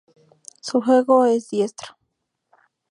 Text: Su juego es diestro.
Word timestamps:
Su 0.61 0.81
juego 0.81 1.27
es 1.27 1.47
diestro. 1.51 1.95